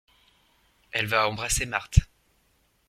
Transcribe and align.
Elle 0.93 1.05
va 1.05 1.29
embrasser 1.29 1.67
Marthe. 1.67 1.99